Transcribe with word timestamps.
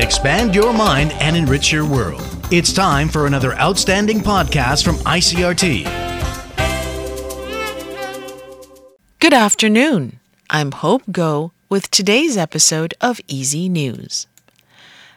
Expand 0.00 0.54
your 0.54 0.72
mind 0.72 1.12
and 1.20 1.36
enrich 1.36 1.70
your 1.70 1.84
world. 1.84 2.22
It's 2.50 2.72
time 2.72 3.06
for 3.06 3.26
another 3.26 3.52
outstanding 3.56 4.20
podcast 4.20 4.82
from 4.82 4.96
ICRT. 4.96 5.84
Good 9.18 9.34
afternoon. 9.34 10.18
I'm 10.48 10.72
Hope 10.72 11.02
Go 11.12 11.52
with 11.68 11.90
today's 11.90 12.38
episode 12.38 12.94
of 13.02 13.20
EZ 13.28 13.54
News. 13.54 14.26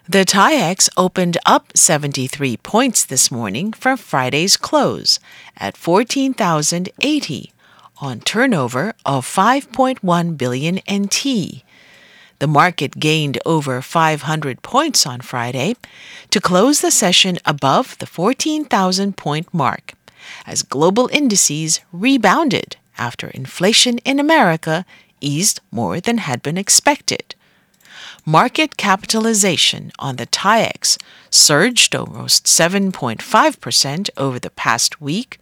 The 0.09 0.25
TAIEX 0.25 0.89
opened 0.97 1.38
up 1.45 1.77
73 1.77 2.57
points 2.57 3.05
this 3.05 3.31
morning 3.31 3.71
from 3.71 3.95
Friday's 3.95 4.57
close 4.57 5.18
at 5.55 5.77
14,080 5.77 7.54
on 8.02 8.20
turnover 8.20 8.93
of 9.05 9.25
5.1 9.25 10.38
billion 10.38 10.81
NT. 10.91 11.63
The 12.44 12.48
market 12.48 13.00
gained 13.00 13.39
over 13.46 13.82
500 13.82 14.62
points 14.62 15.06
on 15.06 15.21
Friday 15.21 15.78
to 16.29 16.42
close 16.42 16.82
the 16.82 16.92
session 16.92 17.39
above 17.46 17.97
the 18.00 18.06
14,000 18.06 19.15
point 19.15 19.47
mark 19.54 19.93
as 20.46 20.61
global 20.61 21.10
indices 21.14 21.79
rebounded 21.93 22.75
after 22.98 23.29
inflation 23.29 24.00
in 24.00 24.20
America 24.20 24.86
eased 25.21 25.61
more 25.71 26.01
than 26.01 26.18
had 26.18 26.43
been 26.43 26.57
expected. 26.57 27.34
Market 28.25 28.75
capitalization 28.75 29.93
on 29.98 30.18
the 30.18 30.28
TAIEX 30.28 30.98
surged 31.29 31.96
almost 31.96 32.44
7.5% 32.45 34.09
over 34.17 34.38
the 34.38 34.50
past 34.50 35.00
week 35.00 35.39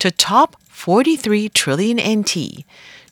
to 0.00 0.10
top 0.10 0.56
43 0.64 1.48
trillion 1.50 1.98
NT, 2.20 2.64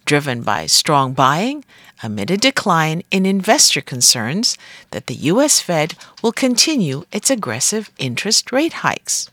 driven 0.08 0.40
by 0.40 0.64
strong 0.64 1.12
buying 1.12 1.62
amid 2.02 2.30
a 2.30 2.36
decline 2.38 3.02
in 3.10 3.26
investor 3.26 3.82
concerns 3.82 4.56
that 4.90 5.06
the 5.06 5.14
U.S. 5.32 5.60
Fed 5.60 5.94
will 6.22 6.32
continue 6.32 7.04
its 7.12 7.30
aggressive 7.30 7.90
interest 7.98 8.50
rate 8.50 8.72
hikes. 8.84 9.30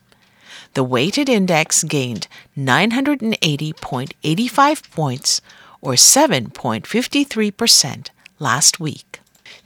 The 0.74 0.84
weighted 0.84 1.30
index 1.30 1.82
gained 1.82 2.28
980.85 2.58 4.90
points, 4.90 5.40
or 5.80 5.94
7.53%, 5.94 8.10
last 8.38 8.78
week. 8.78 9.20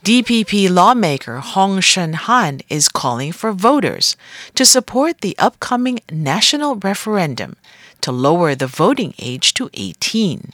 DPP 0.05 0.69
lawmaker 0.69 1.39
Hong 1.39 1.81
Shen-han 1.81 2.61
is 2.69 2.87
calling 2.87 3.33
for 3.33 3.51
voters 3.51 4.15
to 4.55 4.65
support 4.65 5.19
the 5.19 5.37
upcoming 5.37 5.99
national 6.09 6.77
referendum 6.77 7.57
to 7.99 8.13
lower 8.13 8.55
the 8.55 8.67
voting 8.67 9.13
age 9.19 9.53
to 9.55 9.69
18. 9.73 10.53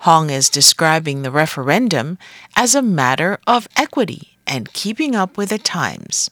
Hong 0.00 0.30
is 0.30 0.48
describing 0.48 1.22
the 1.22 1.30
referendum 1.30 2.18
as 2.56 2.74
a 2.74 2.82
matter 2.82 3.38
of 3.46 3.68
equity 3.76 4.38
and 4.46 4.72
keeping 4.72 5.14
up 5.14 5.36
with 5.36 5.50
the 5.50 5.58
times. 5.58 6.30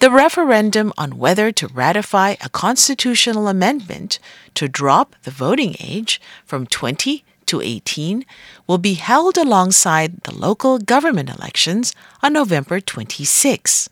The 0.00 0.10
referendum 0.10 0.92
on 0.98 1.18
whether 1.18 1.52
to 1.52 1.68
ratify 1.68 2.36
a 2.40 2.48
constitutional 2.48 3.48
amendment 3.48 4.18
to 4.54 4.68
drop 4.68 5.14
the 5.22 5.30
voting 5.30 5.76
age 5.78 6.20
from 6.44 6.66
20 6.66 7.24
to 7.46 7.60
18 7.60 8.24
will 8.66 8.78
be 8.78 8.94
held 8.94 9.36
alongside 9.36 10.22
the 10.22 10.34
local 10.34 10.78
government 10.78 11.30
elections 11.30 11.94
on 12.22 12.32
November 12.32 12.80
26. 12.80 13.88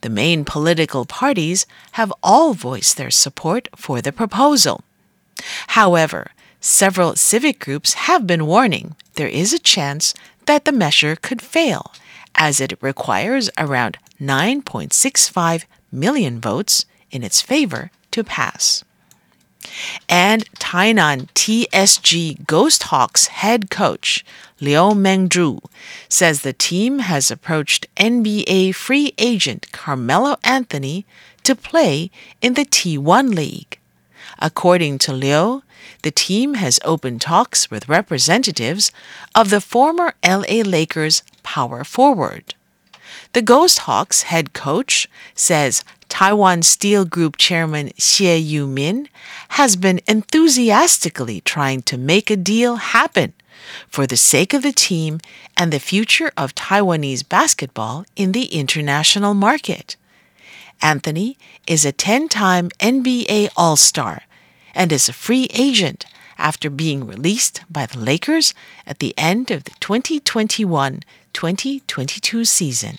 The 0.00 0.10
main 0.10 0.44
political 0.44 1.04
parties 1.04 1.66
have 1.92 2.12
all 2.22 2.54
voiced 2.54 2.96
their 2.96 3.10
support 3.10 3.68
for 3.76 4.00
the 4.00 4.12
proposal. 4.12 4.82
However, 5.68 6.30
several 6.60 7.16
civic 7.16 7.58
groups 7.58 7.94
have 7.94 8.26
been 8.26 8.46
warning 8.46 8.96
there 9.14 9.28
is 9.28 9.52
a 9.52 9.58
chance 9.58 10.14
that 10.46 10.64
the 10.64 10.72
measure 10.72 11.16
could 11.16 11.42
fail, 11.42 11.92
as 12.34 12.60
it 12.60 12.78
requires 12.80 13.50
around 13.58 13.98
9.65 14.20 15.64
million 15.92 16.40
votes 16.40 16.86
in 17.10 17.22
its 17.22 17.40
favor 17.40 17.90
to 18.10 18.24
pass. 18.24 18.84
And 20.08 20.50
Tainan 20.54 21.28
TSG 21.34 22.46
Ghost 22.46 22.84
Hawks 22.84 23.26
head 23.26 23.70
coach 23.70 24.24
Liu 24.60 24.94
Mengzhu 24.94 25.60
says 26.08 26.40
the 26.42 26.52
team 26.52 27.00
has 27.00 27.30
approached 27.30 27.86
NBA 27.96 28.74
free 28.74 29.12
agent 29.18 29.70
Carmelo 29.72 30.36
Anthony 30.44 31.06
to 31.44 31.54
play 31.54 32.10
in 32.40 32.54
the 32.54 32.64
T1 32.64 33.34
League. 33.34 33.77
According 34.38 34.98
to 34.98 35.12
Liu, 35.12 35.62
the 36.02 36.10
team 36.10 36.54
has 36.54 36.78
opened 36.84 37.20
talks 37.20 37.70
with 37.70 37.88
representatives 37.88 38.92
of 39.34 39.50
the 39.50 39.60
former 39.60 40.14
LA 40.24 40.62
Lakers 40.64 41.22
power 41.42 41.82
forward. 41.82 42.54
The 43.32 43.42
Ghost 43.42 43.80
Hawks 43.80 44.22
head 44.22 44.52
coach 44.52 45.08
says 45.34 45.84
Taiwan 46.08 46.62
Steel 46.62 47.04
Group 47.04 47.36
chairman 47.36 47.88
Xie 47.98 48.42
Yu-min 48.42 49.08
has 49.50 49.76
been 49.76 50.00
enthusiastically 50.06 51.40
trying 51.40 51.82
to 51.82 51.98
make 51.98 52.30
a 52.30 52.36
deal 52.36 52.76
happen 52.76 53.34
for 53.88 54.06
the 54.06 54.16
sake 54.16 54.54
of 54.54 54.62
the 54.62 54.72
team 54.72 55.20
and 55.56 55.72
the 55.72 55.80
future 55.80 56.30
of 56.36 56.54
Taiwanese 56.54 57.28
basketball 57.28 58.06
in 58.16 58.32
the 58.32 58.46
international 58.46 59.34
market. 59.34 59.96
Anthony 60.80 61.36
is 61.66 61.84
a 61.84 61.92
10-time 61.92 62.70
NBA 62.78 63.50
All-Star 63.56 64.22
and 64.78 64.90
is 64.92 65.08
a 65.08 65.12
free 65.12 65.48
agent 65.52 66.06
after 66.38 66.70
being 66.70 67.04
released 67.04 67.62
by 67.68 67.84
the 67.84 67.98
Lakers 67.98 68.54
at 68.86 69.00
the 69.00 69.12
end 69.18 69.50
of 69.50 69.64
the 69.64 69.72
2021-2022 69.72 72.46
season. 72.46 72.98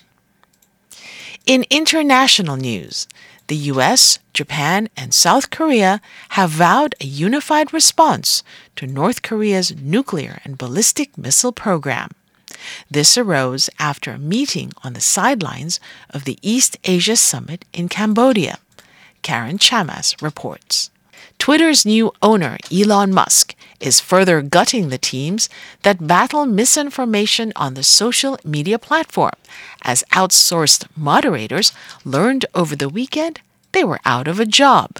In 1.46 1.64
international 1.70 2.56
news, 2.56 3.08
the 3.46 3.56
US, 3.56 4.18
Japan, 4.34 4.90
and 4.94 5.14
South 5.14 5.48
Korea 5.48 6.02
have 6.30 6.50
vowed 6.50 6.94
a 7.00 7.06
unified 7.06 7.72
response 7.72 8.42
to 8.76 8.86
North 8.86 9.22
Korea's 9.22 9.74
nuclear 9.74 10.42
and 10.44 10.58
ballistic 10.58 11.16
missile 11.16 11.50
program. 11.50 12.10
This 12.90 13.16
arose 13.16 13.70
after 13.78 14.12
a 14.12 14.18
meeting 14.18 14.72
on 14.84 14.92
the 14.92 15.00
sidelines 15.00 15.80
of 16.10 16.24
the 16.24 16.38
East 16.42 16.76
Asia 16.84 17.16
Summit 17.16 17.64
in 17.72 17.88
Cambodia. 17.88 18.58
Karen 19.22 19.56
Chamas 19.56 20.20
reports. 20.20 20.90
Twitter's 21.38 21.86
new 21.86 22.12
owner, 22.22 22.58
Elon 22.72 23.12
Musk, 23.12 23.54
is 23.80 24.00
further 24.00 24.42
gutting 24.42 24.88
the 24.88 24.98
teams 24.98 25.48
that 25.82 26.06
battle 26.06 26.46
misinformation 26.46 27.52
on 27.56 27.74
the 27.74 27.82
social 27.82 28.38
media 28.44 28.78
platform, 28.78 29.32
as 29.82 30.04
outsourced 30.12 30.86
moderators 30.96 31.72
learned 32.04 32.44
over 32.54 32.76
the 32.76 32.88
weekend 32.88 33.40
they 33.72 33.84
were 33.84 34.00
out 34.04 34.28
of 34.28 34.40
a 34.40 34.46
job. 34.46 34.98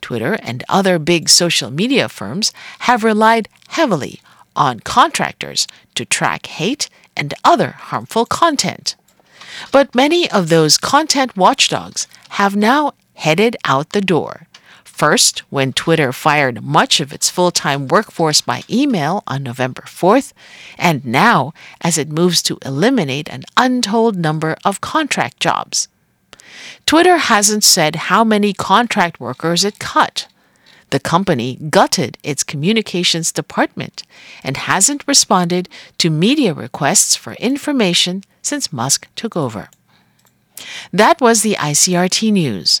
Twitter 0.00 0.34
and 0.42 0.64
other 0.68 0.98
big 0.98 1.28
social 1.28 1.70
media 1.70 2.08
firms 2.08 2.52
have 2.80 3.04
relied 3.04 3.48
heavily 3.68 4.20
on 4.54 4.80
contractors 4.80 5.66
to 5.94 6.04
track 6.04 6.46
hate 6.46 6.88
and 7.16 7.34
other 7.44 7.72
harmful 7.72 8.26
content. 8.26 8.94
But 9.72 9.94
many 9.94 10.30
of 10.30 10.48
those 10.48 10.78
content 10.78 11.36
watchdogs 11.36 12.06
have 12.30 12.54
now 12.54 12.92
headed 13.14 13.56
out 13.64 13.90
the 13.90 14.00
door. 14.00 14.46
First, 14.96 15.40
when 15.50 15.74
Twitter 15.74 16.10
fired 16.10 16.64
much 16.64 17.00
of 17.00 17.12
its 17.12 17.28
full 17.28 17.50
time 17.50 17.86
workforce 17.86 18.40
by 18.40 18.62
email 18.70 19.22
on 19.26 19.42
November 19.42 19.82
4th, 19.82 20.32
and 20.78 21.04
now 21.04 21.52
as 21.82 21.98
it 21.98 22.08
moves 22.08 22.40
to 22.44 22.56
eliminate 22.64 23.28
an 23.28 23.42
untold 23.58 24.16
number 24.16 24.56
of 24.64 24.80
contract 24.80 25.38
jobs. 25.38 25.88
Twitter 26.86 27.18
hasn't 27.18 27.62
said 27.62 28.08
how 28.08 28.24
many 28.24 28.54
contract 28.54 29.20
workers 29.20 29.66
it 29.66 29.78
cut. 29.78 30.28
The 30.88 31.00
company 31.00 31.56
gutted 31.56 32.16
its 32.22 32.42
communications 32.42 33.32
department 33.32 34.02
and 34.42 34.56
hasn't 34.56 35.06
responded 35.06 35.68
to 35.98 36.08
media 36.08 36.54
requests 36.54 37.14
for 37.14 37.34
information 37.34 38.24
since 38.40 38.72
Musk 38.72 39.08
took 39.14 39.36
over. 39.36 39.68
That 40.90 41.20
was 41.20 41.42
the 41.42 41.56
ICRT 41.56 42.32
News. 42.32 42.80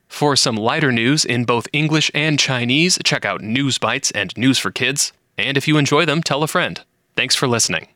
For 0.11 0.35
some 0.35 0.55
lighter 0.55 0.91
news 0.91 1.25
in 1.25 1.45
both 1.45 1.67
English 1.73 2.11
and 2.13 2.37
Chinese, 2.37 2.99
check 3.03 3.25
out 3.25 3.41
News 3.41 3.79
Bites 3.79 4.11
and 4.11 4.37
News 4.37 4.59
for 4.59 4.69
Kids. 4.69 5.13
And 5.35 5.57
if 5.57 5.67
you 5.67 5.77
enjoy 5.77 6.05
them, 6.05 6.21
tell 6.21 6.43
a 6.43 6.47
friend. 6.47 6.79
Thanks 7.15 7.33
for 7.33 7.47
listening. 7.47 7.87